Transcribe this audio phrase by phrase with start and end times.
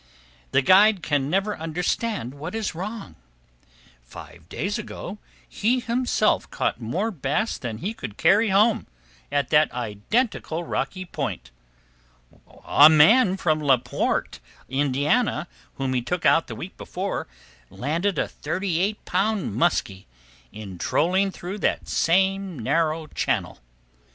[0.49, 3.13] The guide can never understand what is wrong.
[4.01, 8.87] Five days ago, he himself caught more bass than he could carry home,
[9.31, 11.51] at that identical rocky point.
[12.65, 17.27] A man from La Porte, Indiana, whom he took out the week before,
[17.69, 20.07] landed a thirty eight pound "muskie"
[20.51, 23.59] in trolling through that same narrow channel.